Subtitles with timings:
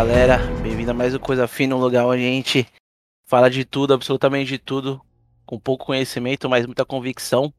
[0.00, 2.66] galera, bem-vindo a mais um Coisa Fina, um lugar onde a gente
[3.26, 4.98] fala de tudo, absolutamente de tudo,
[5.44, 7.52] com pouco conhecimento, mas muita convicção.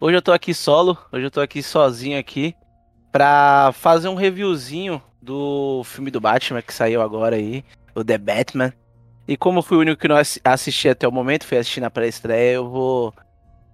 [0.00, 2.54] Hoje eu tô aqui solo, hoje eu tô aqui sozinho aqui,
[3.12, 7.62] pra fazer um reviewzinho do filme do Batman que saiu agora aí,
[7.94, 8.72] o The Batman.
[9.28, 12.54] E como fui o único que não assisti até o momento, fui assistir na pré-estreia,
[12.54, 13.12] eu vou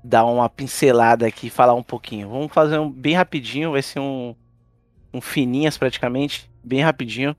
[0.03, 2.29] dar uma pincelada aqui falar um pouquinho.
[2.29, 4.35] Vamos fazer um bem rapidinho, vai ser um,
[5.15, 7.37] um fininhas praticamente, bem rapidinho.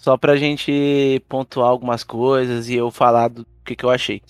[0.00, 4.22] Só pra gente pontuar algumas coisas e eu falar do que, que eu achei.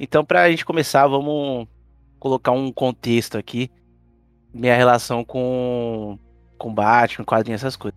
[0.00, 1.68] Então, pra gente começar, vamos
[2.18, 3.70] colocar um contexto aqui.
[4.52, 6.18] Minha relação com,
[6.58, 7.96] com Batman, quadrinhos, essas coisas.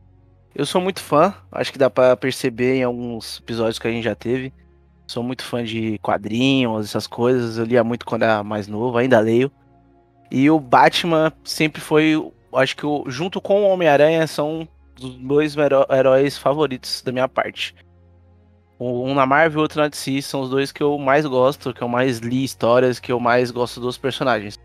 [0.53, 4.03] Eu sou muito fã, acho que dá para perceber em alguns episódios que a gente
[4.03, 4.53] já teve.
[5.08, 7.58] Sou muito fã de quadrinhos, essas coisas.
[7.58, 9.52] Eu lia muito quando era mais novo, ainda leio.
[10.30, 12.14] E o Batman sempre foi,
[12.53, 14.67] acho que o, junto com o Homem-Aranha são
[15.00, 17.75] dos meus heróis favoritos da minha parte.
[18.80, 21.81] Um na Marvel e outro na DC são os dois que eu mais gosto, que
[21.81, 24.58] eu mais li histórias, que eu mais gosto dos personagens.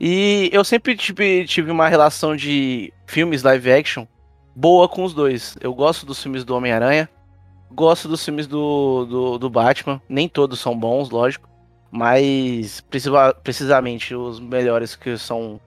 [0.00, 4.06] E eu sempre tive, tive uma relação de filmes live action
[4.54, 5.56] boa com os dois.
[5.60, 7.08] Eu gosto dos filmes do Homem-Aranha,
[7.70, 10.02] gosto dos filmes do, do, do, Batman.
[10.08, 11.48] Nem todos são bons, lógico.
[11.90, 12.84] Mas
[13.42, 15.60] precisamente os melhores que são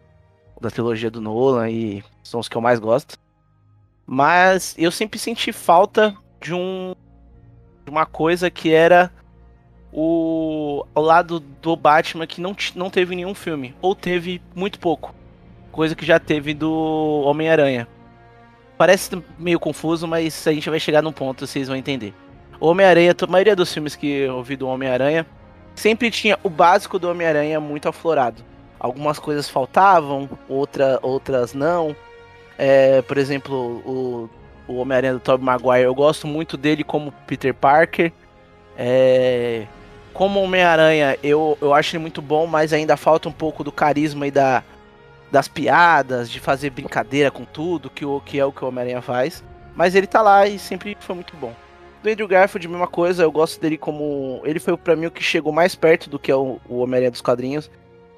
[0.59, 3.17] da trilogia do Nolan e são os que eu mais gosto.
[4.05, 6.93] Mas eu sempre senti falta de um
[7.83, 9.11] de uma coisa que era
[9.91, 15.13] o ao lado do Batman que não, não teve nenhum filme ou teve muito pouco,
[15.71, 17.87] coisa que já teve do Homem-Aranha.
[18.77, 22.13] Parece meio confuso, mas a gente vai chegar num ponto, vocês vão entender.
[22.59, 25.25] O Homem-Aranha, a maioria dos filmes que eu ouvi do Homem-Aranha,
[25.75, 28.43] sempre tinha o básico do Homem-Aranha muito aflorado.
[28.79, 31.95] Algumas coisas faltavam, outra, outras não.
[32.63, 34.29] É, por exemplo, o,
[34.67, 38.13] o Homem-Aranha do Tobey Maguire, eu gosto muito dele como Peter Parker.
[38.77, 39.65] É,
[40.13, 44.27] como Homem-Aranha, eu, eu acho ele muito bom, mas ainda falta um pouco do carisma
[44.27, 44.63] e da,
[45.31, 49.01] das piadas, de fazer brincadeira com tudo, que, o, que é o que o Homem-Aranha
[49.01, 49.43] faz.
[49.75, 51.55] Mas ele tá lá e sempre foi muito bom.
[52.03, 54.39] Do Andrew Garfield, mesma coisa, eu gosto dele como.
[54.43, 57.09] Ele foi para mim o que chegou mais perto do que é o, o Homem-Aranha
[57.09, 57.71] dos quadrinhos.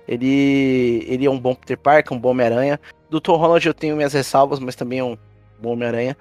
[0.07, 2.79] Ele, ele é um bom Peter Parker, um bom Homem-Aranha.
[3.09, 5.17] Do Tom Holland eu tenho minhas ressalvas, mas também é um
[5.59, 6.17] bom Homem-Aranha.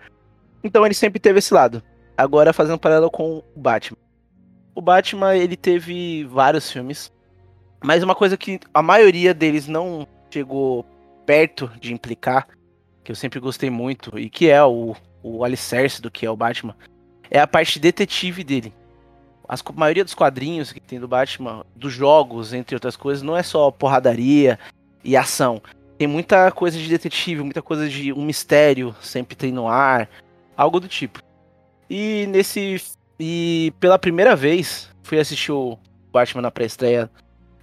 [0.63, 1.83] Então ele sempre teve esse lado.
[2.17, 3.99] Agora fazendo um paralelo com o Batman.
[4.75, 7.13] O Batman, ele teve vários filmes.
[7.83, 10.87] Mas uma coisa que a maioria deles não chegou
[11.27, 12.47] perto de implicar,
[13.03, 16.37] que eu sempre gostei muito, e que é o, o alicerce do que é o
[16.37, 16.77] Batman,
[17.31, 18.73] é a parte detetive dele.
[19.49, 23.37] As, a maioria dos quadrinhos que tem do Batman, dos jogos, entre outras coisas, não
[23.37, 24.59] é só porradaria
[25.05, 25.63] e ação.
[25.99, 30.09] Tem muita coisa de detetive, muita coisa de um mistério sempre tem no ar,
[30.57, 31.21] algo do tipo.
[31.89, 32.83] E nesse.
[33.21, 35.79] E pela primeira vez, fui assistir o
[36.11, 37.11] Batman na pré-estreia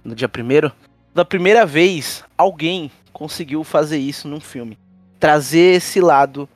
[0.02, 0.72] no dia primeiro
[1.14, 4.78] da primeira vez, alguém conseguiu fazer isso num filme.
[5.18, 6.48] Trazer esse lado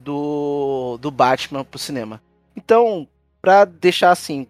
[0.00, 2.20] do, do Batman pro cinema.
[2.56, 3.06] Então,
[3.40, 4.46] pra deixar assim,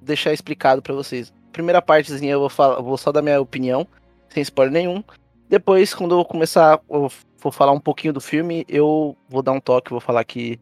[0.00, 1.32] deixar explicado para vocês.
[1.52, 3.86] Primeira partezinha eu vou, falar, vou só dar minha opinião,
[4.28, 5.02] sem spoiler nenhum.
[5.48, 9.60] Depois, quando eu começar, eu for falar um pouquinho do filme, eu vou dar um
[9.60, 10.58] toque, vou falar que,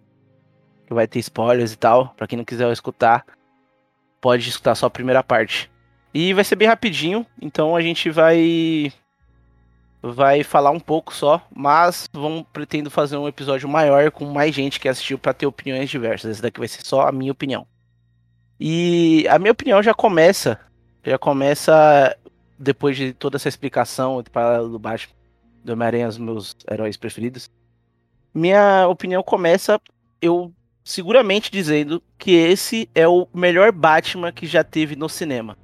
[0.87, 2.09] que vai ter spoilers e tal.
[2.17, 3.25] Para quem não quiser escutar,
[4.21, 5.71] pode escutar só a primeira parte.
[6.13, 8.93] E vai ser bem rapidinho, então a gente vai
[10.13, 14.79] vai falar um pouco só, mas vamos pretendo fazer um episódio maior com mais gente
[14.79, 16.33] que assistiu para ter opiniões diversas.
[16.33, 17.67] Esse daqui vai ser só a minha opinião.
[18.61, 20.61] E a minha opinião já começa,
[21.03, 22.15] já começa
[22.59, 25.15] depois de toda essa explicação do Batman,
[25.65, 27.51] do Homem-Aranha, os meus heróis preferidos.
[28.35, 29.81] Minha opinião começa
[30.21, 30.53] eu
[30.85, 35.57] seguramente dizendo que esse é o melhor Batman que já teve no cinema.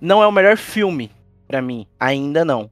[0.00, 1.10] Não é o melhor filme
[1.48, 2.70] para mim, ainda não.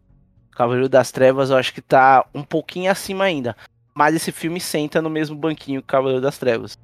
[0.59, 3.57] Cavaleiro das Trevas eu acho que tá um pouquinho acima ainda.
[3.95, 6.77] Mas esse filme senta no mesmo banquinho que Cavaleiro das Trevas.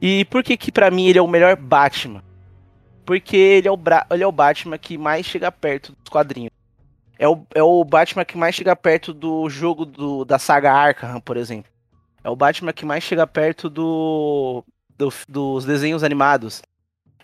[0.00, 2.20] E por que que pra mim ele é o melhor Batman?
[3.06, 3.78] Porque ele é o,
[4.10, 6.50] ele é o Batman que mais chega perto dos quadrinhos.
[7.16, 11.20] É o, é o Batman que mais chega perto do jogo do, da saga Arkham,
[11.20, 11.70] por exemplo.
[12.24, 14.64] É o Batman que mais chega perto do,
[14.98, 16.60] do dos desenhos animados.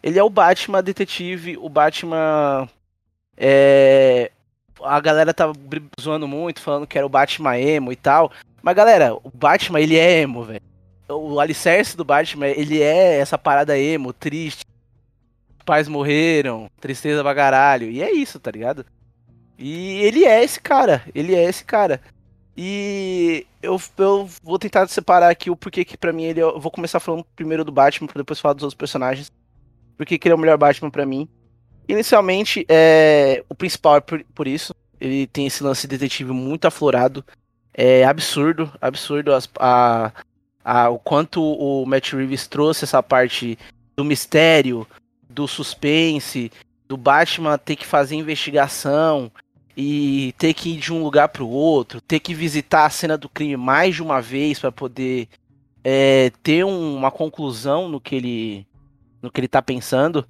[0.00, 2.68] Ele é o Batman detetive, o Batman.
[3.36, 4.30] É,
[4.82, 5.52] a galera tava
[6.00, 8.32] zoando muito, falando que era o Batman emo e tal.
[8.62, 10.62] Mas galera, o Batman ele é emo, velho.
[11.08, 14.64] O alicerce do Batman, ele é essa parada emo, triste.
[15.64, 17.90] Pais morreram, tristeza pra caralho.
[17.90, 18.84] E é isso, tá ligado?
[19.58, 22.00] E ele é esse cara, ele é esse cara.
[22.56, 26.40] E eu, eu vou tentar separar aqui o porquê que pra mim ele.
[26.40, 29.30] Eu vou começar falando primeiro do Batman, pra depois falar dos outros personagens.
[29.96, 31.28] Porque que ele é o melhor Batman pra mim.
[31.88, 34.74] Inicialmente, é, o principal é por, por isso.
[35.00, 37.24] Ele tem esse lance detetive muito aflorado.
[37.72, 40.12] É absurdo, absurdo as, a,
[40.62, 43.58] a, o quanto o Matt Reeves trouxe essa parte
[43.96, 44.86] do mistério,
[45.30, 46.52] do suspense,
[46.86, 49.30] do Batman ter que fazer investigação
[49.76, 53.16] e ter que ir de um lugar para o outro, ter que visitar a cena
[53.16, 55.28] do crime mais de uma vez para poder
[55.84, 58.66] é, ter um, uma conclusão no que ele
[59.22, 60.26] no que ele tá pensando.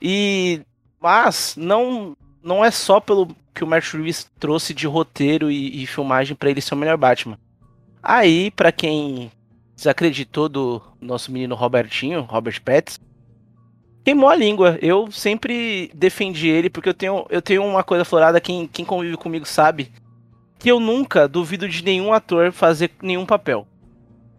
[0.00, 0.60] E
[1.02, 5.86] mas não não é só pelo que o Matt Reeves trouxe de roteiro e, e
[5.86, 7.38] filmagem para ele ser o melhor Batman.
[8.02, 9.30] Aí, para quem
[9.76, 13.00] desacreditou do nosso menino Robertinho, Robert Pattinson,
[14.04, 14.78] queimou a língua.
[14.82, 19.16] Eu sempre defendi ele porque eu tenho, eu tenho uma coisa florada, quem, quem convive
[19.16, 19.92] comigo sabe,
[20.58, 23.66] que eu nunca duvido de nenhum ator fazer nenhum papel.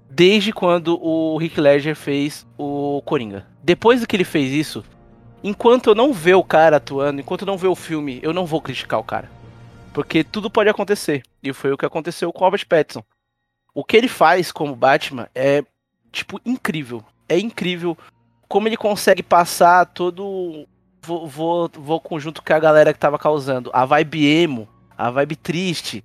[0.09, 3.47] Desde quando o Rick Ledger fez o Coringa.
[3.63, 4.83] Depois que ele fez isso,
[5.43, 8.45] enquanto eu não ver o cara atuando, enquanto eu não ver o filme, eu não
[8.45, 9.29] vou criticar o cara.
[9.93, 11.23] Porque tudo pode acontecer.
[11.41, 13.03] E foi o que aconteceu com o Robert Pattinson.
[13.75, 15.63] O que ele faz como Batman é,
[16.11, 17.03] tipo, incrível.
[17.27, 17.97] É incrível
[18.47, 20.67] como ele consegue passar todo.
[21.01, 23.69] Vou, vou, vou conjunto com a galera que tava causando.
[23.73, 24.67] A vibe emo,
[24.97, 26.03] a vibe triste.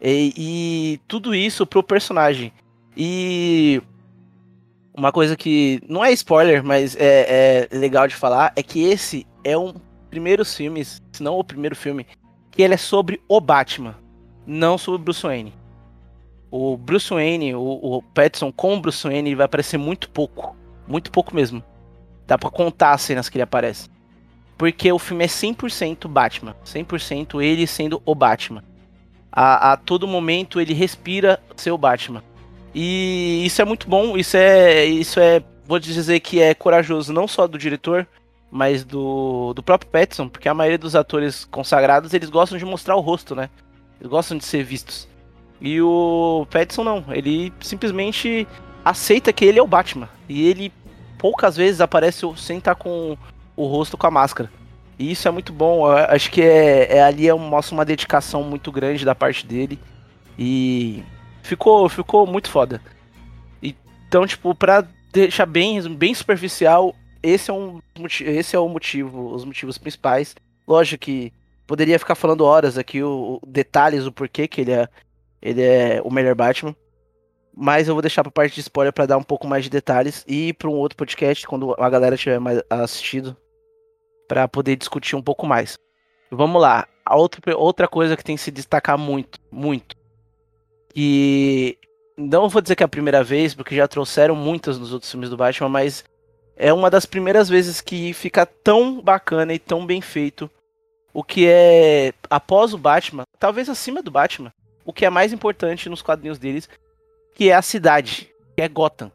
[0.00, 2.52] E, e tudo isso pro personagem.
[2.96, 3.82] E
[4.94, 9.26] uma coisa que não é spoiler, mas é, é, legal de falar, é que esse
[9.42, 9.74] é um
[10.10, 12.06] primeiros filmes, se não o primeiro filme,
[12.50, 13.96] que ele é sobre o Batman,
[14.46, 15.54] não sobre Bruce Wayne.
[16.50, 20.54] O Bruce Wayne, o, o Pattinson com o Bruce Wayne vai aparecer muito pouco,
[20.86, 21.64] muito pouco mesmo.
[22.26, 23.88] Dá pra contar as cenas que ele aparece.
[24.58, 28.62] Porque o filme é 100% Batman, 100% ele sendo o Batman.
[29.32, 32.22] A, a todo momento ele respira ser o Batman.
[32.74, 37.28] E isso é muito bom, isso é, isso é, vou dizer que é corajoso não
[37.28, 38.06] só do diretor,
[38.50, 42.96] mas do, do próprio Pattinson, porque a maioria dos atores consagrados, eles gostam de mostrar
[42.96, 43.48] o rosto, né?
[44.00, 45.08] Eles gostam de ser vistos.
[45.60, 48.46] E o Pattinson não, ele simplesmente
[48.84, 50.08] aceita que ele é o Batman.
[50.28, 50.72] E ele
[51.18, 53.16] poucas vezes aparece sem estar com
[53.56, 54.50] o rosto com a máscara.
[54.98, 58.42] E isso é muito bom, Eu acho que é, é ali é, mostra uma dedicação
[58.42, 59.78] muito grande da parte dele.
[60.38, 61.02] E
[61.42, 62.80] Ficou, ficou muito foda.
[63.62, 67.80] Então, tipo, pra deixar bem, bem superficial, esse é, um,
[68.20, 70.34] esse é o motivo, os motivos principais.
[70.66, 71.32] Lógico que
[71.66, 74.88] poderia ficar falando horas aqui, o, o detalhes, o porquê que ele é,
[75.40, 76.76] ele é o melhor Batman.
[77.54, 80.24] Mas eu vou deixar pra parte de spoiler para dar um pouco mais de detalhes
[80.26, 83.36] e pra um outro podcast quando a galera tiver mais assistido
[84.26, 85.76] para poder discutir um pouco mais.
[86.30, 86.86] Vamos lá.
[87.10, 89.94] Outra, outra coisa que tem que se destacar muito, muito,
[90.94, 91.78] e
[92.16, 95.30] não vou dizer que é a primeira vez, porque já trouxeram muitas nos outros filmes
[95.30, 96.04] do Batman, mas
[96.56, 100.50] é uma das primeiras vezes que fica tão bacana e tão bem feito
[101.14, 104.52] o que é após o Batman, talvez acima do Batman,
[104.84, 106.68] o que é mais importante nos quadrinhos deles,
[107.34, 109.12] que é a cidade, que é Gotham.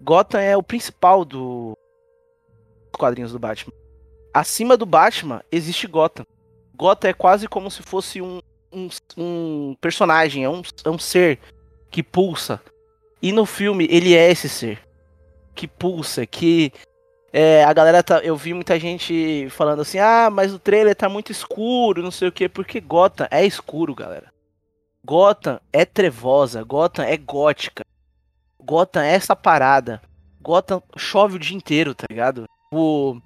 [0.00, 1.76] Gotham é o principal do
[2.90, 3.72] dos quadrinhos do Batman.
[4.34, 6.26] Acima do Batman existe Gotham.
[6.74, 8.40] Gotham é quase como se fosse um,
[8.72, 11.38] um, um personagem, é um, é um ser
[11.90, 12.60] que pulsa.
[13.22, 14.80] E no filme ele é esse ser
[15.54, 16.72] que pulsa, que
[17.32, 18.18] é, a galera tá.
[18.18, 22.28] Eu vi muita gente falando assim: ah, mas o trailer tá muito escuro, não sei
[22.28, 24.32] o que, porque Gotham é escuro, galera.
[25.04, 27.84] Gotham é trevosa, Gotham é gótica.
[28.58, 30.02] Gotham é essa parada.
[30.40, 32.44] Gotham chove o dia inteiro, tá ligado?
[32.72, 33.20] O,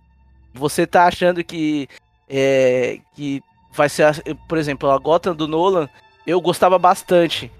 [0.52, 1.88] você tá achando que.
[2.28, 3.40] É, que
[3.74, 5.88] vai ser, por exemplo, a Gotham do Nolan,
[6.26, 7.50] eu gostava bastante.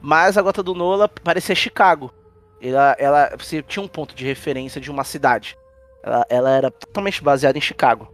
[0.00, 2.12] Mas a Gotham do Nolan parecia Chicago.
[2.60, 3.30] Ela, ela
[3.66, 5.56] tinha um ponto de referência de uma cidade.
[6.02, 8.12] Ela, ela era totalmente baseada em Chicago.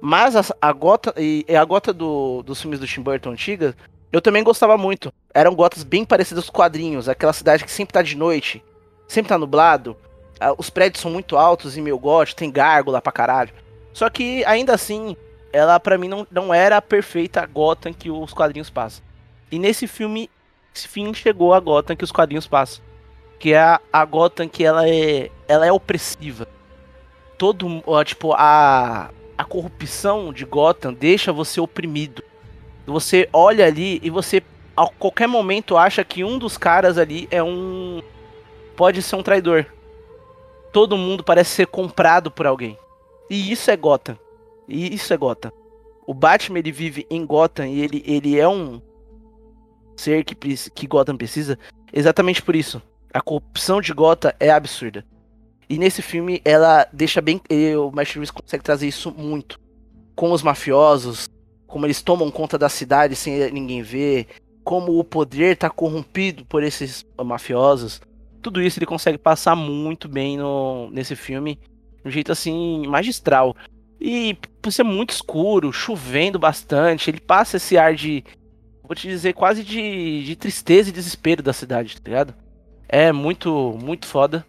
[0.00, 0.74] Mas a, a
[1.18, 3.74] e a Gotham do, dos filmes do Tim Burton antiga,
[4.12, 5.12] eu também gostava muito.
[5.32, 8.62] Eram Gothas bem parecidas com quadrinhos, aquela cidade que sempre tá de noite,
[9.08, 9.96] sempre tá nublado.
[10.58, 13.52] Os prédios são muito altos e meio gótico, tem gárgula pra caralho.
[13.92, 15.16] Só que ainda assim,
[15.54, 19.04] ela para mim não, não era a perfeita Gotham que os quadrinhos passam.
[19.52, 20.28] E nesse filme,
[20.74, 22.84] esse fim chegou a Gotham que os quadrinhos passam.
[23.38, 26.48] Que é a, a Gotham que ela é, ela é opressiva.
[27.38, 32.24] Todo, tipo, a, a corrupção de Gotham deixa você oprimido.
[32.84, 34.42] Você olha ali e você
[34.76, 38.02] a qualquer momento acha que um dos caras ali é um
[38.76, 39.66] pode ser um traidor.
[40.72, 42.76] Todo mundo parece ser comprado por alguém.
[43.30, 44.18] E isso é Gotham.
[44.68, 45.52] E isso é Gotham.
[46.06, 48.80] O Batman ele vive em Gotham e ele, ele é um
[49.96, 51.58] ser que, que Gotham precisa,
[51.92, 52.82] exatamente por isso.
[53.12, 55.04] A corrupção de Gotham é absurda.
[55.68, 57.40] E nesse filme ela deixa bem.
[57.78, 59.58] O Matt Reeves consegue trazer isso muito.
[60.14, 61.28] Com os mafiosos,
[61.66, 64.26] como eles tomam conta da cidade sem ninguém ver,
[64.62, 68.00] como o poder tá corrompido por esses mafiosos.
[68.42, 71.58] Tudo isso ele consegue passar muito bem no, nesse filme.
[72.02, 73.56] De um jeito assim, magistral.
[74.00, 78.24] E por ser muito escuro, chovendo bastante, ele passa esse ar de.
[78.82, 82.34] Vou te dizer, quase de, de tristeza e desespero da cidade, tá ligado?
[82.88, 84.44] É muito, muito foda.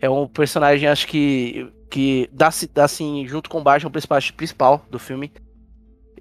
[0.00, 1.72] É um personagem, acho que.
[1.90, 5.32] que dá, dá assim, junto com o Batman, o personagem principal do filme.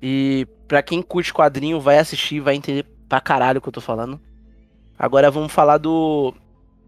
[0.01, 3.81] E pra quem curte quadrinho, vai assistir, vai entender pra caralho o que eu tô
[3.81, 4.19] falando.
[4.97, 6.33] Agora vamos falar do.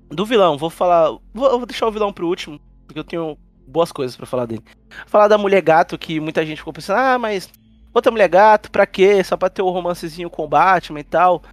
[0.09, 0.57] Do vilão.
[0.57, 1.17] Vou falar.
[1.33, 3.37] Vou deixar o vilão pro último, porque eu tenho
[3.69, 4.63] boas coisas para falar dele.
[5.05, 7.49] Falar da mulher gato, que muita gente ficou pensando, ah, mas
[7.93, 9.23] outra mulher gato, pra quê?
[9.23, 11.43] Só pra ter o um romancezinho com Batman e tal.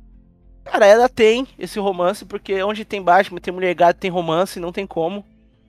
[0.64, 4.72] Cara, ela tem esse romance, porque onde tem Batman, tem mulher gato, tem romance, não
[4.72, 5.24] tem como.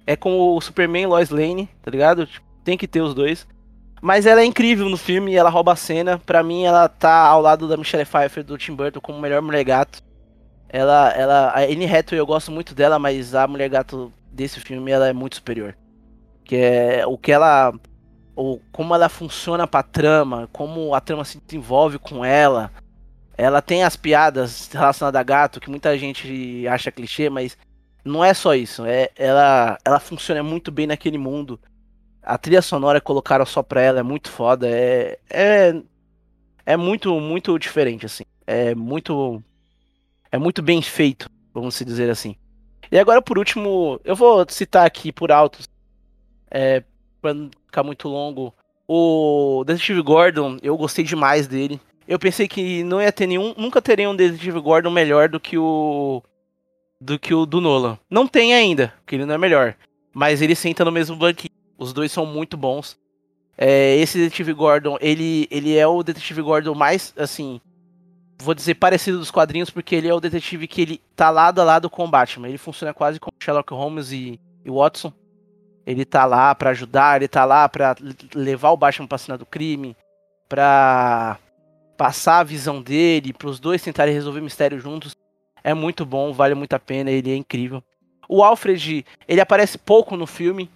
[0.05, 2.25] É com o Superman e Lois Lane, tá ligado?
[2.25, 3.45] Tipo, tem que ter os dois.
[4.01, 6.17] Mas ela é incrível no filme, ela rouba a cena.
[6.19, 9.63] Pra mim, ela tá ao lado da Michelle Pfeiffer do Tim Burton como melhor mulher
[9.63, 10.01] gato.
[10.69, 14.91] Ela, ela, a Anne Hathaway eu gosto muito dela, mas a mulher gato desse filme
[14.91, 15.75] ela é muito superior.
[16.47, 17.73] Que é o que ela.
[18.35, 22.71] Ou como ela funciona pra trama, como a trama se desenvolve com ela.
[23.37, 27.57] Ela tem as piadas relacionadas a gato, que muita gente acha clichê, mas
[28.03, 28.85] não é só isso.
[28.85, 31.59] É, ela, ela funciona muito bem naquele mundo.
[32.23, 34.67] A trilha sonora colocaram só pra ela é muito foda.
[34.69, 35.81] É, é,
[36.65, 38.23] é muito, muito diferente, assim.
[38.45, 39.43] É muito.
[40.31, 42.35] É muito bem feito, vamos dizer assim.
[42.91, 45.67] E agora, por último, eu vou citar aqui por altos
[46.49, 46.83] é,
[47.21, 48.53] pra não ficar muito longo.
[48.87, 51.79] O Detetive Gordon, eu gostei demais dele.
[52.07, 53.53] Eu pensei que não ia ter nenhum.
[53.57, 56.23] Nunca teria um Detetive Gordon melhor do que o.
[56.99, 57.99] Do que o do Nolan.
[58.09, 59.75] Não tem ainda, porque ele não é melhor.
[60.13, 61.53] Mas ele senta no mesmo banquinho.
[61.77, 62.97] Os dois são muito bons.
[63.57, 67.59] É, esse Detetive Gordon, ele, ele é o Detetive Gordon mais, assim.
[68.39, 71.63] Vou dizer parecido dos quadrinhos, porque ele é o detetive que ele tá lado a
[71.63, 72.47] lado com o Batman.
[72.47, 75.11] Ele funciona quase como Sherlock Holmes e, e Watson.
[75.87, 77.95] Ele tá lá para ajudar, ele tá lá para
[78.35, 79.95] levar o Batman pra cena do crime,
[80.49, 81.39] pra
[81.95, 85.15] passar a visão dele, para os dois tentarem resolver o mistério juntos.
[85.63, 87.81] É muito bom, vale muito a pena, ele é incrível.
[88.27, 90.69] O Alfred, ele aparece pouco no filme,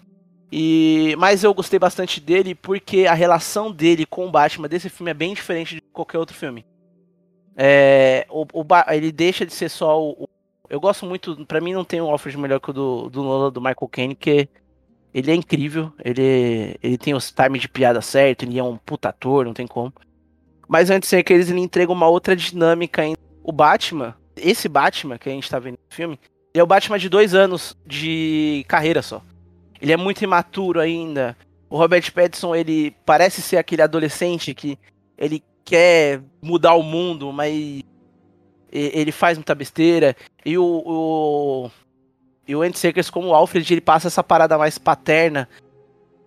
[0.49, 5.11] e mas eu gostei bastante dele porque a relação dele com o Batman desse filme
[5.11, 6.65] é bem diferente de qualquer outro filme.
[7.57, 10.29] É, o, o, ele deixa de ser só o, o
[10.69, 13.51] eu gosto muito, para mim não tem um Alfred melhor que o do, do Nolan,
[13.51, 14.47] do Michael Caine, que
[15.13, 19.09] ele é incrível, ele, ele tem os times de piada certo, ele é um puta
[19.09, 19.93] ator, não tem como.
[20.67, 25.17] Mas antes de que eles ele entrega uma outra dinâmica em o Batman, esse Batman
[25.17, 26.19] que a gente tá vendo no filme,
[26.53, 29.21] ele é o Batman de dois anos de carreira só.
[29.81, 31.35] Ele é muito imaturo ainda.
[31.69, 34.77] O Robert Pattinson, ele parece ser aquele adolescente que
[35.17, 37.83] ele quer mudar o mundo, mas
[38.71, 40.15] ele faz muita besteira.
[40.45, 41.71] E o, o
[42.47, 45.47] e o Andy Serkis, como o Alfred, ele passa essa parada mais paterna,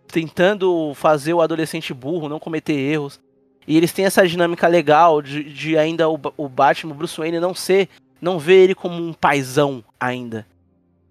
[0.07, 3.21] tentando fazer o adolescente burro, não cometer erros.
[3.67, 7.41] E eles têm essa dinâmica legal de, de ainda o, o Batman, o Bruce Wayne,
[7.41, 7.89] não ser,
[8.21, 10.47] não ver ele como um paizão ainda.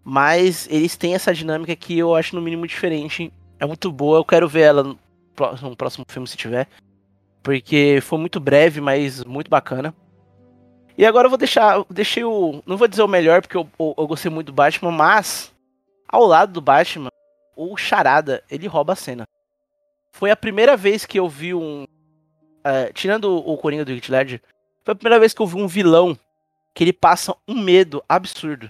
[0.04, 3.32] Mas eles têm essa dinâmica que eu acho no mínimo diferente.
[3.60, 5.00] É muito boa, eu quero ver ela no
[5.36, 6.68] próximo, no próximo filme se tiver.
[7.42, 9.94] Porque foi muito breve, mas muito bacana.
[10.98, 11.84] E agora eu vou deixar.
[11.90, 12.62] Deixei o.
[12.66, 15.52] Não vou dizer o melhor, porque eu, eu, eu, gostei muito do Batman, mas.
[16.08, 17.10] Ao lado do Batman,
[17.56, 19.28] o Charada, ele rouba a cena.
[20.12, 21.84] Foi a primeira vez que eu vi um.
[21.84, 24.42] Uh, tirando o Coringa do Heath Ledger,
[24.84, 26.18] foi a primeira vez que eu vi um vilão
[26.74, 28.68] que ele passa um medo absurdo.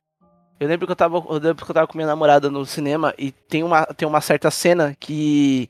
[0.59, 3.13] Eu lembro que eu tava, eu lembro que eu tava com minha namorada no cinema
[3.17, 5.69] e tem uma, tem uma certa cena que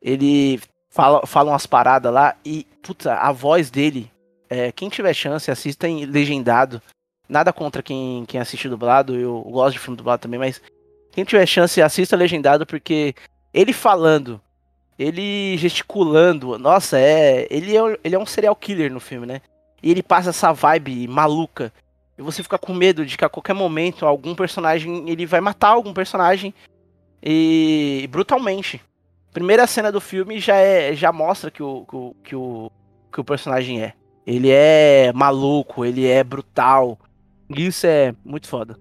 [0.00, 4.10] ele fala, fala umas paradas lá e, puta, a voz dele
[4.52, 6.80] é, quem tiver chance, assista em legendado.
[7.28, 10.60] Nada contra quem, quem assiste dublado, eu gosto de filme dublado também, mas
[11.12, 13.14] quem tiver chance, assista legendado, porque
[13.52, 14.40] ele falando,
[14.98, 17.46] ele gesticulando, nossa, é.
[17.50, 19.40] Ele é, ele é um serial killer no filme, né?
[19.82, 21.72] E ele passa essa vibe maluca.
[22.16, 25.08] E você fica com medo de que a qualquer momento algum personagem.
[25.08, 26.54] Ele vai matar algum personagem.
[27.22, 28.08] E.
[28.10, 28.80] brutalmente.
[29.32, 30.94] Primeira cena do filme já é.
[30.94, 32.72] já mostra que o, que o, que o,
[33.12, 33.94] que o personagem é.
[34.26, 36.98] Ele é maluco, ele é brutal.
[37.50, 38.78] Isso é muito foda.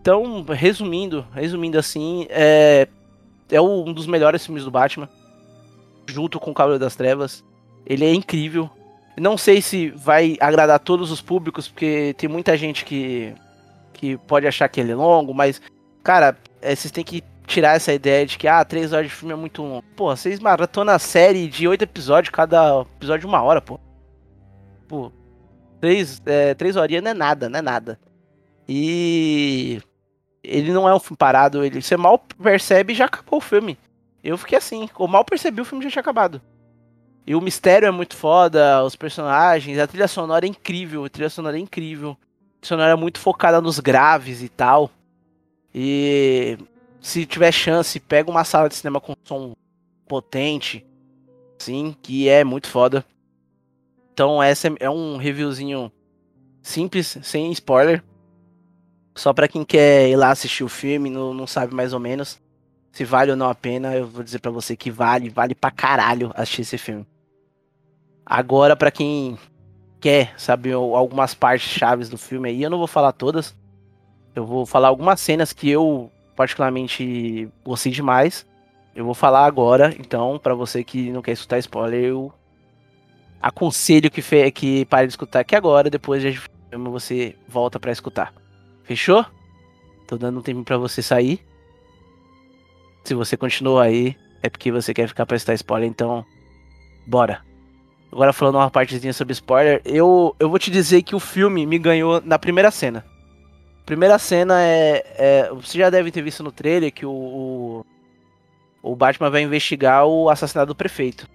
[0.00, 2.88] Então, resumindo, resumindo assim, é,
[3.50, 5.08] é um dos melhores filmes do Batman,
[6.06, 7.44] junto com o Cavaleiro das Trevas.
[7.84, 8.70] Ele é incrível.
[9.18, 13.34] Não sei se vai agradar todos os públicos, porque tem muita gente que,
[13.92, 15.60] que pode achar que ele é longo, mas,
[16.02, 19.32] cara, é, vocês têm que tirar essa ideia de que, ah, três horas de filme
[19.32, 19.84] é muito longo.
[19.96, 23.80] Pô, vocês maratona a série de oito episódios, cada episódio uma hora, pô.
[24.88, 25.12] Pô,
[25.80, 28.00] três, é, três horinhas não é nada, não é nada.
[28.66, 29.80] E
[30.42, 33.78] ele não é um filme parado, ele, você mal percebe e já acabou o filme.
[34.24, 36.40] Eu fiquei assim, eu mal percebi o filme já tinha acabado.
[37.26, 41.28] E o mistério é muito foda, os personagens, a trilha sonora é incrível, a trilha
[41.28, 42.12] sonora é incrível.
[42.12, 44.90] A trilha sonora é muito focada nos graves e tal.
[45.74, 46.56] E
[47.00, 49.54] se tiver chance, pega uma sala de cinema com som
[50.06, 50.86] potente,
[51.58, 53.04] sim, que é muito foda.
[54.18, 55.92] Então essa é um reviewzinho
[56.60, 58.02] simples, sem spoiler.
[59.14, 62.42] Só para quem quer ir lá assistir o filme, não, não sabe mais ou menos
[62.90, 65.70] se vale ou não a pena, eu vou dizer para você que vale, vale pra
[65.70, 67.06] caralho assistir esse filme.
[68.26, 69.38] Agora, para quem
[70.00, 73.56] quer saber algumas partes chaves do filme aí, eu não vou falar todas.
[74.34, 78.44] Eu vou falar algumas cenas que eu particularmente gostei demais.
[78.96, 82.32] Eu vou falar agora, então, para você que não quer escutar spoiler, eu
[83.40, 86.40] aconselho que, fe que pare de escutar aqui agora, depois de
[86.76, 88.32] você volta para escutar.
[88.84, 89.24] Fechou?
[90.06, 91.40] Tô dando um tempo para você sair.
[93.04, 96.24] Se você continuou aí, é porque você quer ficar pra estar spoiler, então.
[97.06, 97.42] Bora.
[98.10, 101.78] Agora falando uma partezinha sobre spoiler, eu, eu vou te dizer que o filme me
[101.78, 103.04] ganhou na primeira cena.
[103.84, 107.86] Primeira cena é, é Você já deve ter visto no trailer que o, o,
[108.82, 111.28] o Batman vai investigar o assassinato do prefeito.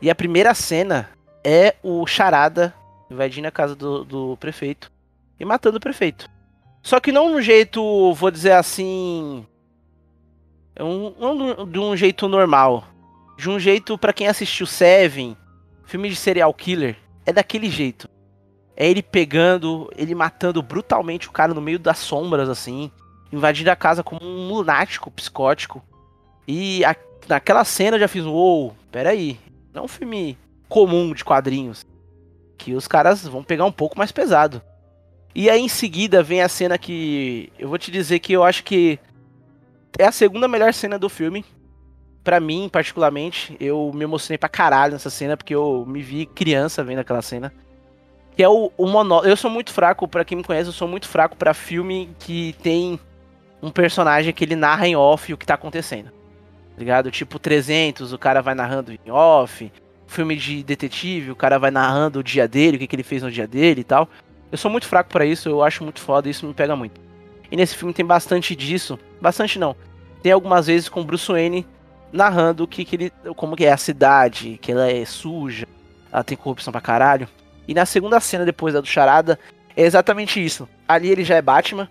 [0.00, 1.10] E a primeira cena
[1.44, 2.74] é o Charada
[3.10, 4.90] invadindo a casa do, do prefeito
[5.38, 6.28] e matando o prefeito.
[6.82, 9.46] Só que não de um jeito, vou dizer assim.
[10.78, 12.84] Um, um, de um jeito normal.
[13.36, 15.36] De um jeito para quem assistiu Seven
[15.90, 18.08] Filme de serial killer é daquele jeito.
[18.76, 22.92] É ele pegando, ele matando brutalmente o cara no meio das sombras, assim.
[23.32, 25.82] Invadindo a casa como um lunático psicótico.
[26.46, 26.94] E a,
[27.28, 29.36] naquela cena eu já fiz, uou, wow, peraí.
[29.74, 30.38] Não é um filme
[30.70, 31.84] comum de quadrinhos.
[32.56, 34.62] Que os caras vão pegar um pouco mais pesado.
[35.34, 37.52] E aí em seguida vem a cena que.
[37.58, 38.98] Eu vou te dizer que eu acho que
[39.98, 41.44] é a segunda melhor cena do filme
[42.22, 46.84] para mim, particularmente, eu me emocionei pra caralho nessa cena, porque eu me vi criança
[46.84, 47.52] vendo aquela cena.
[48.36, 49.28] Que é o, o monólogo.
[49.28, 52.54] Eu sou muito fraco, para quem me conhece, eu sou muito fraco para filme que
[52.62, 53.00] tem
[53.62, 56.10] um personagem que ele narra em off o que tá acontecendo.
[56.10, 57.10] Tá ligado?
[57.10, 59.72] Tipo 300, o cara vai narrando em off.
[60.10, 63.22] Filme de detetive, o cara vai narrando o dia dele, o que, que ele fez
[63.22, 64.08] no dia dele e tal.
[64.50, 67.00] Eu sou muito fraco para isso, eu acho muito foda, isso me pega muito.
[67.48, 68.98] E nesse filme tem bastante disso.
[69.20, 69.76] Bastante não.
[70.20, 71.64] Tem algumas vezes com Bruce Wayne
[72.12, 75.68] narrando que, que ele, como que é a cidade, que ela é suja,
[76.12, 77.28] ela tem corrupção pra caralho.
[77.68, 79.38] E na segunda cena, depois da do Charada,
[79.76, 80.68] é exatamente isso.
[80.88, 81.88] Ali ele já é Batman.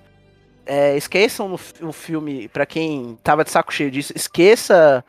[0.66, 5.06] É, esqueçam no, o filme, para quem tava de saco cheio disso, esqueça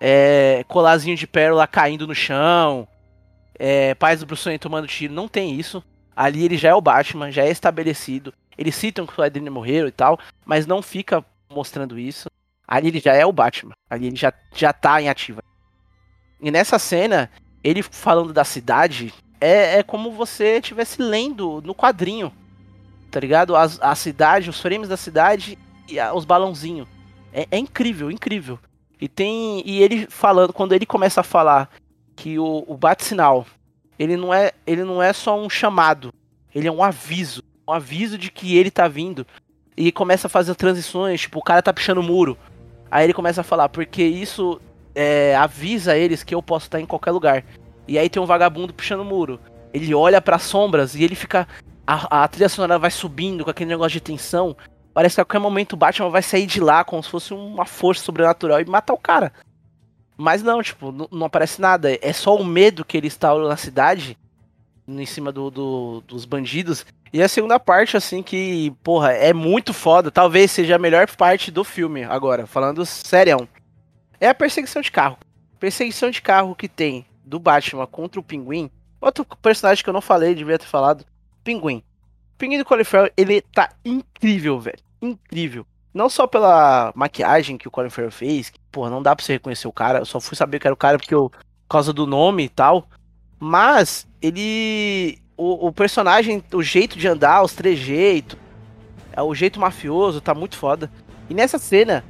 [0.00, 2.86] é, colazinho de pérola caindo no chão,
[3.58, 5.82] é, pais do Bruce Wayne tomando tiro, não tem isso.
[6.14, 8.32] Ali ele já é o Batman, já é estabelecido.
[8.56, 12.28] Eles citam que o Edwin morreu e tal, mas não fica mostrando isso.
[12.66, 13.72] Ali ele já é o Batman.
[13.88, 15.42] Ali ele já, já tá em ativa.
[16.40, 17.30] E nessa cena,
[17.62, 22.32] ele falando da cidade, é, é como você estivesse lendo no quadrinho.
[23.10, 23.54] Tá ligado?
[23.54, 26.88] A, a cidade, os frames da cidade e a, os balãozinhos.
[27.32, 28.58] É, é, incrível, incrível.
[29.00, 29.62] E tem.
[29.64, 31.70] E ele falando, quando ele começa a falar
[32.14, 33.46] que o, o bate-sinal,
[33.98, 34.52] ele não é.
[34.66, 36.12] Ele não é só um chamado.
[36.54, 37.42] Ele é um aviso.
[37.68, 39.26] Um aviso de que ele tá vindo.
[39.76, 42.38] E começa a fazer transições, tipo, o cara tá pichando o muro.
[42.90, 44.58] Aí ele começa a falar, porque isso
[44.94, 47.44] é, avisa eles que eu posso estar em qualquer lugar.
[47.86, 49.38] E aí tem um vagabundo puxando o muro.
[49.72, 51.46] Ele olha para as e ele fica.
[51.86, 54.56] A, a, trilha sonora vai subindo com aquele negócio de tensão.
[54.96, 57.66] Parece que a qualquer momento o Batman vai sair de lá como se fosse uma
[57.66, 59.30] força sobrenatural e matar o cara.
[60.16, 61.98] Mas não, tipo, não, aparece nada.
[62.00, 64.16] É só o medo que ele está na cidade,
[64.88, 66.86] em cima do, do, dos bandidos.
[67.12, 70.10] E a segunda parte, assim, que, porra, é muito foda.
[70.10, 73.46] Talvez seja a melhor parte do filme, agora, falando sério.
[74.18, 75.18] É a perseguição de carro.
[75.60, 78.70] Perseguição de carro que tem do Batman contra o Pinguim.
[78.98, 81.04] Outro personagem que eu não falei, devia ter falado.
[81.44, 81.82] Pinguim.
[82.34, 84.85] O Pinguim do Colin Farrell, ele tá incrível, velho.
[85.00, 85.66] Incrível.
[85.92, 89.34] Não só pela maquiagem que o Colin Farrell fez, que, porra, não dá pra você
[89.34, 90.00] reconhecer o cara.
[90.00, 92.48] Eu só fui saber que era o cara porque eu, por causa do nome e
[92.48, 92.86] tal.
[93.38, 98.38] Mas ele o, o, personagem, o jeito de andar, os trejeitos,
[99.12, 100.90] é o jeito mafioso, tá muito foda.
[101.28, 102.04] E nessa cena,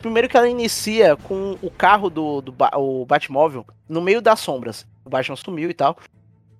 [0.00, 4.86] primeiro que ela inicia com o carro do, do o Batmóvel no meio das sombras.
[5.04, 5.96] O Batman sumiu e tal.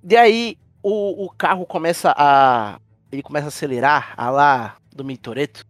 [0.03, 2.79] E aí o, o carro começa a.
[3.11, 5.66] Ele começa a acelerar, a lá do Mitoreto.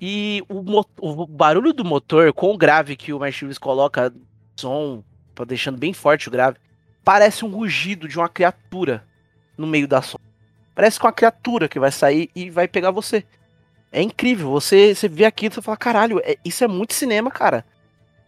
[0.00, 4.12] E o, o, barulho do motor, com o grave que o Martinez coloca,
[4.56, 5.04] som,
[5.46, 6.58] deixando bem forte o grave,
[7.04, 9.04] parece um rugido de uma criatura
[9.56, 10.18] no meio da som.
[10.74, 13.24] Parece com uma criatura que vai sair e vai pegar você.
[13.92, 14.50] É incrível.
[14.50, 17.64] Você, você vê aquilo e fala, caralho, é, isso é muito cinema, cara.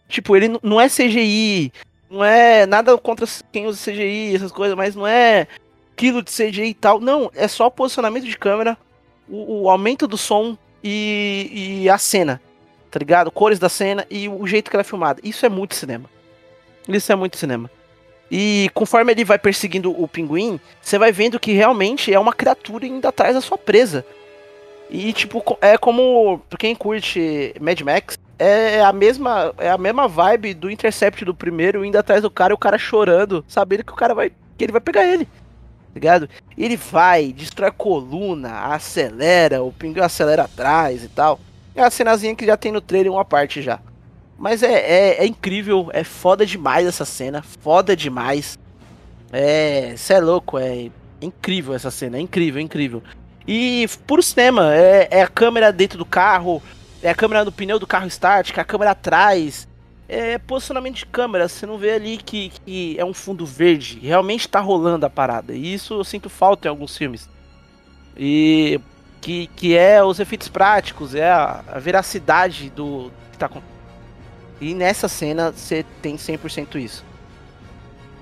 [0.07, 1.73] Tipo, ele não é CGI,
[2.09, 5.47] não é nada contra quem usa CGI, essas coisas, mas não é
[5.95, 6.99] quilo de CGI e tal.
[6.99, 8.77] Não, é só o posicionamento de câmera,
[9.29, 12.41] o, o aumento do som e, e, a cena,
[12.91, 13.31] tá ligado?
[13.31, 15.19] Cores da cena e o jeito que ela é filmada.
[15.23, 16.09] Isso é muito cinema.
[16.87, 17.69] Isso é muito cinema.
[18.29, 22.85] E conforme ele vai perseguindo o pinguim, você vai vendo que realmente é uma criatura
[22.85, 24.05] indo atrás da sua presa.
[24.89, 30.07] E tipo, é como pra quem curte Mad Max, é a mesma é a mesma
[30.07, 33.93] vibe do Intercept do primeiro indo atrás do cara e o cara chorando, sabendo que
[33.93, 35.27] o cara vai que ele vai pegar ele.
[35.95, 36.29] Ligado?
[36.57, 41.39] Ele vai, destrói a coluna, acelera, o pinguim acelera atrás e tal.
[41.73, 43.79] É a cenazinha que já tem no trailer uma parte já.
[44.37, 48.59] Mas é, é, é incrível, é foda demais essa cena, foda demais.
[49.31, 50.89] É, cê é louco, é
[51.21, 53.01] incrível essa cena, é incrível, é incrível.
[53.47, 56.61] E puro cinema, é, é, a câmera dentro do carro,
[57.01, 59.67] é a câmera no pneu do carro estática, a câmera atrás,
[60.07, 64.47] é posicionamento de câmera, você não vê ali que, que é um fundo verde, realmente
[64.47, 65.53] tá rolando a parada.
[65.53, 67.29] E isso eu sinto falta em alguns filmes.
[68.15, 68.79] E
[69.19, 73.75] que, que é os efeitos práticos, é a, a veracidade do que tá acontecendo.
[74.61, 77.03] E nessa cena você tem 100% isso.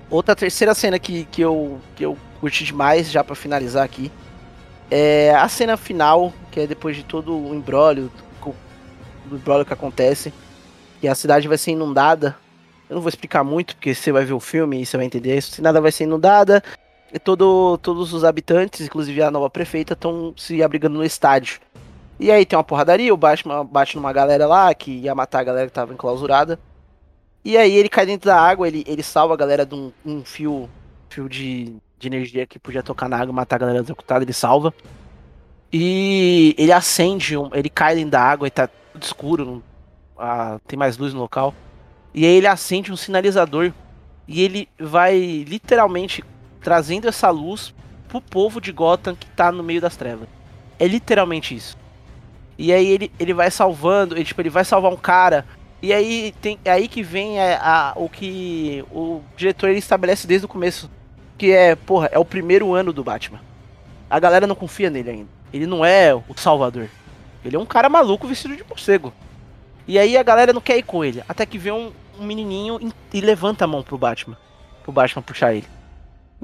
[0.09, 4.11] Outra terceira cena que, que, eu, que eu curti demais, já para finalizar aqui,
[4.89, 8.11] é a cena final, que é depois de todo o embrólio,
[8.45, 10.33] o embrólio que acontece,
[11.03, 12.33] que a cidade vai ser inundada.
[12.89, 15.37] Eu não vou explicar muito, porque você vai ver o filme e você vai entender
[15.37, 15.51] isso.
[15.51, 16.63] A cidade vai ser inundada,
[17.11, 21.59] e todo, todos os habitantes, inclusive a nova prefeita, estão se abrigando no estádio.
[22.17, 25.43] E aí tem uma porradaria, o Batman bate numa galera lá que ia matar a
[25.43, 26.57] galera que tava enclausurada.
[27.43, 30.23] E aí ele cai dentro da água, ele, ele salva a galera de um, um
[30.23, 30.69] fio,
[31.09, 34.31] fio de, de energia que podia tocar na água e matar a galera executada, ele
[34.31, 34.73] salva.
[35.69, 39.61] E ele acende, um, ele cai dentro da água e tá tudo escuro,
[40.23, 41.53] ah, tem mais luz no local.
[42.13, 43.73] E aí ele acende um sinalizador
[44.27, 46.23] e ele vai literalmente
[46.61, 47.73] trazendo essa luz
[48.07, 50.29] pro povo de Gotham que tá no meio das trevas.
[50.79, 51.77] É literalmente isso.
[52.57, 55.45] E aí ele, ele vai salvando, ele, tipo, ele vai salvar um cara.
[55.81, 60.25] E aí tem é aí que vem a, a, o que o diretor ele estabelece
[60.25, 60.89] desde o começo
[61.37, 63.41] que é, porra, é o primeiro ano do Batman.
[64.09, 65.29] A galera não confia nele ainda.
[65.51, 66.87] Ele não é o salvador.
[67.43, 69.11] Ele é um cara maluco vestido de morcego.
[69.87, 71.23] E aí a galera não quer ir com ele.
[71.27, 72.79] Até que vê um, um menininho
[73.13, 74.37] e, levanta a mão pro Batman.
[74.83, 75.67] Pro Batman puxar ele.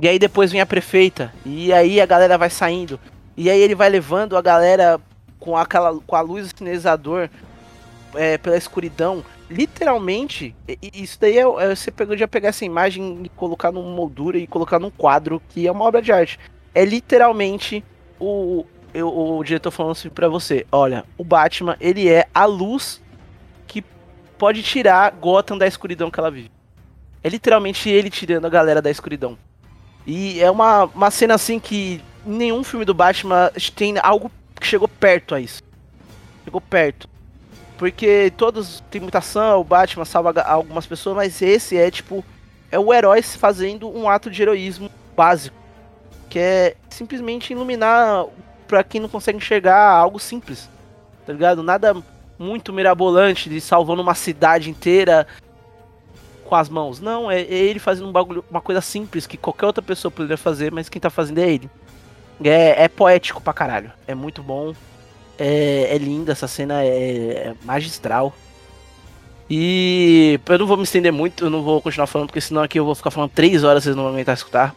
[0.02, 1.34] E aí depois vem a prefeita.
[1.46, 3.00] E aí a galera vai saindo.
[3.36, 5.00] E aí ele vai levando a galera
[5.40, 7.30] com aquela com a luz sinalizador
[8.14, 9.24] é, pela escuridão.
[9.50, 10.56] Literalmente,
[10.94, 14.78] isso daí é, é você podia pegar essa imagem e colocar numa moldura e colocar
[14.78, 16.40] num quadro que é uma obra de arte.
[16.74, 17.84] É literalmente
[18.20, 23.02] o, o, o diretor falando assim pra você: olha, o Batman, ele é a luz
[24.40, 26.50] pode tirar Gotham da escuridão que ela vive.
[27.22, 29.38] É literalmente ele tirando a galera da escuridão.
[30.08, 34.88] E é uma, uma cena assim que nenhum filme do Batman tem algo que chegou
[34.88, 35.62] perto a isso.
[36.46, 37.08] Chegou perto.
[37.78, 42.24] Porque todos tem muita ação, o Batman salva algumas pessoas, mas esse é tipo.
[42.72, 45.56] É o herói fazendo um ato de heroísmo básico.
[46.30, 48.26] Que é simplesmente iluminar
[48.68, 50.70] para quem não consegue enxergar algo simples.
[51.26, 51.62] Tá ligado?
[51.64, 51.96] Nada
[52.40, 55.28] muito mirabolante de salvando uma cidade inteira
[56.46, 57.00] com as mãos.
[57.02, 60.38] Não, é, é ele fazendo um bagulho, uma coisa simples que qualquer outra pessoa poderia
[60.38, 61.70] fazer, mas quem tá fazendo é ele.
[62.44, 63.92] É, é poético pra caralho.
[64.08, 64.74] É muito bom.
[65.38, 68.34] É, é linda, essa cena é, é magistral.
[69.50, 72.80] E eu não vou me estender muito, eu não vou continuar falando, porque senão aqui
[72.80, 74.76] eu vou ficar falando três horas, vocês não vão aguentar escutar.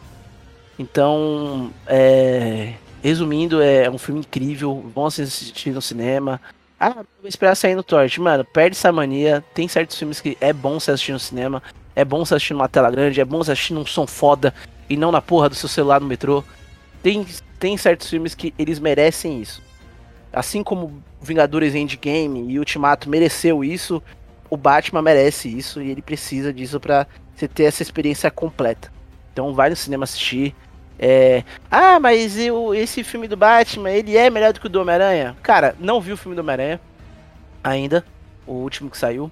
[0.79, 2.73] Então, é,
[3.03, 6.41] resumindo, é um filme incrível, bom assistir no cinema.
[6.85, 8.17] Ah, vou esperar sair no torrent.
[8.17, 9.41] Mano, perde essa mania.
[9.53, 11.63] Tem certos filmes que é bom você assistir no cinema,
[11.95, 14.53] é bom você assistir numa tela grande, é bom você assistir num som foda
[14.89, 16.43] e não na porra do seu celular no metrô.
[17.01, 17.25] Tem
[17.57, 19.63] tem certos filmes que eles merecem isso.
[20.33, 24.03] Assim como Vingadores Endgame e Ultimato mereceu isso,
[24.49, 28.91] o Batman merece isso e ele precisa disso para você ter essa experiência completa.
[29.31, 30.53] Então vai no cinema assistir.
[30.97, 31.43] É...
[31.69, 35.35] Ah, mas eu, esse filme do Batman, ele é melhor do que o do Homem-Aranha?
[35.41, 36.79] Cara, não vi o filme do Homem-Aranha
[37.63, 38.05] ainda,
[38.45, 39.31] o último que saiu.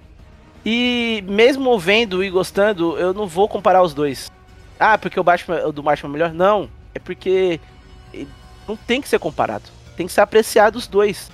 [0.64, 4.30] E mesmo vendo e gostando, eu não vou comparar os dois.
[4.78, 6.32] Ah, porque o Batman o do Batman é melhor?
[6.32, 6.68] Não.
[6.94, 7.60] É porque
[8.66, 9.64] não tem que ser comparado.
[9.96, 11.30] Tem que ser apreciado os dois.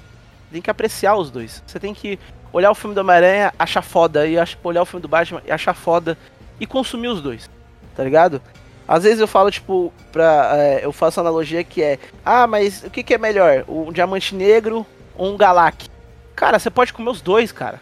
[0.50, 1.62] Tem que apreciar os dois.
[1.66, 2.18] Você tem que
[2.52, 5.74] olhar o filme do Homem-Aranha, achar foda, e olhar o filme do Batman e achar
[5.74, 6.16] foda,
[6.58, 7.48] e consumir os dois.
[7.94, 8.40] Tá ligado?
[8.88, 10.53] Às vezes eu falo, tipo, pra.
[10.55, 11.98] É, eu faço analogia que é.
[12.24, 13.64] Ah, mas o que, que é melhor?
[13.68, 15.90] Um diamante negro ou um Galak?
[16.35, 17.81] Cara, você pode comer os dois, cara.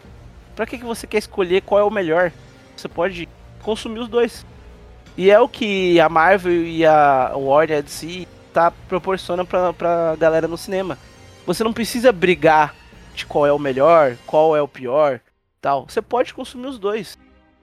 [0.56, 2.32] Pra que, que você quer escolher qual é o melhor?
[2.76, 3.28] Você pode
[3.62, 4.44] consumir os dois.
[5.16, 10.48] E é o que a Marvel e a Warner DC tá proporcionando pra, pra galera
[10.48, 10.98] no cinema.
[11.46, 12.74] Você não precisa brigar
[13.14, 15.20] de qual é o melhor, qual é o pior,
[15.60, 15.86] tal.
[15.88, 17.16] Você pode consumir os dois.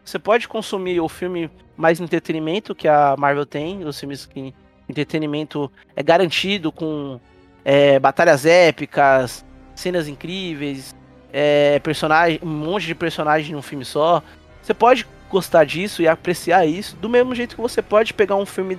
[0.04, 4.54] Você pode consumir o filme mais entretenimento que a Marvel tem, os filmes que
[4.88, 7.20] entretenimento é garantido com
[7.64, 10.94] é, batalhas épicas, cenas incríveis,
[11.32, 14.22] é, personagem, um monte de personagens num filme só.
[14.62, 18.46] Você pode gostar disso e apreciar isso do mesmo jeito que você pode pegar um
[18.46, 18.78] filme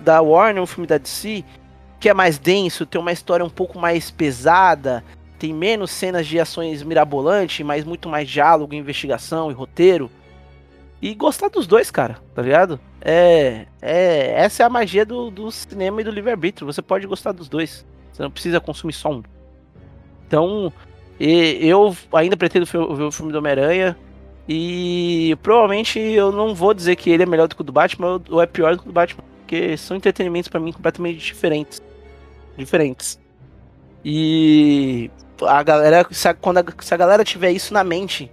[0.00, 1.44] da Warner, um filme da DC,
[1.98, 5.02] que é mais denso, tem uma história um pouco mais pesada,
[5.38, 10.10] tem menos cenas de ações mirabolantes, mas muito mais diálogo, investigação e roteiro.
[11.00, 12.80] E gostar dos dois, cara, tá ligado?
[13.00, 16.66] É, é essa é a magia do, do cinema e do livre-arbítrio.
[16.66, 17.84] Você pode gostar dos dois.
[18.12, 19.22] Você não precisa consumir só um.
[20.26, 20.72] Então,
[21.18, 23.96] eu ainda pretendo ver o filme do Homem-Aranha.
[24.48, 28.20] E provavelmente eu não vou dizer que ele é melhor do que o do Batman
[28.30, 29.24] ou é pior do que o do Batman.
[29.40, 31.82] Porque são entretenimentos para mim completamente diferentes.
[32.56, 33.18] Diferentes.
[34.04, 35.10] E
[35.42, 38.30] a galera, se a, quando a, se a galera tiver isso na mente,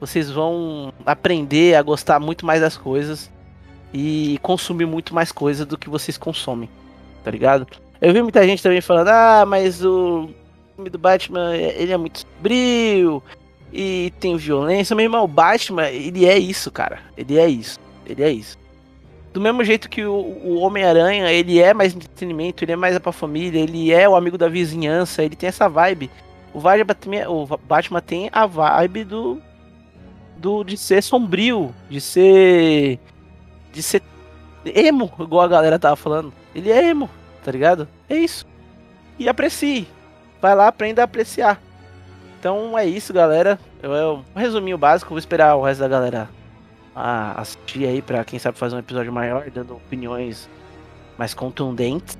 [0.00, 3.30] vocês vão aprender a gostar muito mais das coisas
[3.92, 6.68] e consumir muito mais coisas do que vocês consomem,
[7.24, 7.66] tá ligado?
[8.00, 10.28] Eu vi muita gente também falando, ah, mas o
[10.74, 13.22] filme do Batman, ele é muito sombrio
[13.72, 14.94] e tem violência.
[14.94, 17.00] Meu irmão, o Batman, ele é isso, cara.
[17.16, 17.80] Ele é isso.
[18.04, 18.58] Ele é isso.
[19.32, 23.12] Do mesmo jeito que o, o Homem-Aranha, ele é mais entretenimento, ele é mais pra
[23.12, 26.10] família, ele é o amigo da vizinhança, ele tem essa vibe.
[26.54, 29.42] O Batman, o Batman tem a vibe do
[30.36, 32.98] do de ser sombrio, de ser
[33.72, 34.02] de ser
[34.64, 36.32] emo, igual a galera tava falando.
[36.54, 37.08] Ele é emo,
[37.44, 37.88] tá ligado?
[38.08, 38.46] É isso.
[39.18, 39.86] E aprecie.
[40.40, 41.60] Vai lá, aprenda a apreciar.
[42.38, 43.58] Então é isso, galera.
[43.82, 46.28] Eu, eu um resuminho básico, vou esperar o resto da galera
[47.36, 50.48] assistir aí para quem sabe fazer um episódio maior, dando opiniões
[51.18, 52.16] mais contundentes.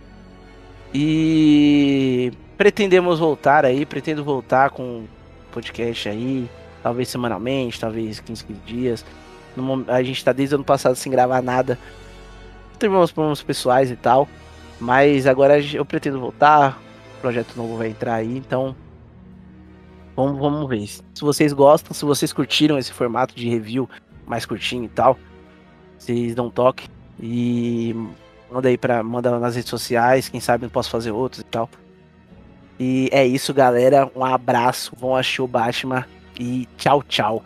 [0.93, 5.05] E pretendemos voltar aí, pretendo voltar com
[5.51, 6.49] podcast aí,
[6.87, 9.05] talvez semanalmente, talvez 15, 15 dias.
[9.89, 11.77] a gente tá desde o ano passado sem gravar nada.
[12.79, 14.29] Teve uns problemas pessoais e tal.
[14.79, 16.81] Mas agora eu pretendo voltar.
[17.19, 18.77] O projeto novo vai entrar aí, então.
[20.15, 20.87] Vamos, vamos ver.
[20.87, 23.91] Se vocês gostam, se vocês curtiram esse formato de review
[24.25, 25.19] mais curtinho e tal,
[25.99, 26.89] vocês dão um toque.
[27.19, 27.97] E
[28.49, 29.03] manda aí pra.
[29.03, 31.69] Manda nas redes sociais, quem sabe eu posso fazer outros e tal.
[32.79, 34.09] E é isso, galera.
[34.15, 34.93] Um abraço.
[34.97, 36.07] Vão assistir o Batman
[36.39, 37.43] e tchau, tchau.